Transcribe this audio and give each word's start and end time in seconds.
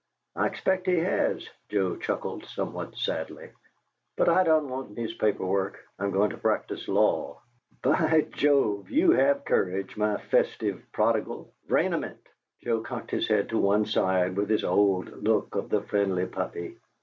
"I 0.35 0.47
expect 0.47 0.87
he 0.87 0.97
has," 0.97 1.47
Joe 1.69 1.95
chuckled, 1.95 2.45
somewhat 2.45 2.95
sadly. 2.97 3.51
"But 4.17 4.29
I 4.29 4.43
don't 4.43 4.67
want 4.67 4.97
newspaper 4.97 5.45
work. 5.45 5.77
I'm 5.99 6.09
going 6.09 6.31
to 6.31 6.37
practice 6.37 6.87
law." 6.87 7.39
"By 7.83 8.25
Jove! 8.31 8.89
you 8.89 9.11
have 9.11 9.45
courage, 9.45 9.95
my 9.95 10.17
festive 10.17 10.83
prodigal. 10.91 11.53
VRAIMENT!" 11.67 12.17
Joe 12.63 12.79
cocked 12.81 13.11
his 13.11 13.27
head 13.27 13.49
to 13.49 13.59
one 13.59 13.85
side 13.85 14.35
with 14.37 14.49
his 14.49 14.63
old 14.63 15.07
look 15.21 15.53
of 15.53 15.69
the 15.69 15.83
friendly 15.83 16.25
puppy. 16.25 16.79